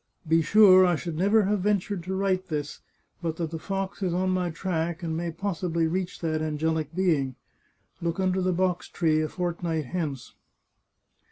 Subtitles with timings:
[0.27, 2.79] Be sure I should never have ventured to write this,
[3.21, 7.35] but that the fox is on my track, and may possibly reach that angelic being.
[8.01, 10.33] Look under the box tree a fortnight hence."